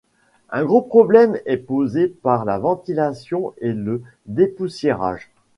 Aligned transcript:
Un 0.49 0.65
gros 0.65 0.81
problème 0.81 1.39
est 1.45 1.57
posé 1.57 2.07
par 2.07 2.43
la 2.43 2.57
ventilation 2.57 3.53
et 3.61 3.71
le 3.71 4.01
dépoussiérage. 4.25 5.29